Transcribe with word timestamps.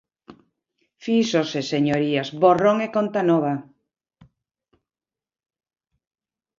Fíxose, 1.05 1.59
señorías, 1.73 2.27
borrón 2.41 2.77
e 2.85 2.87
conta 2.95 3.21
nova. 3.31 3.53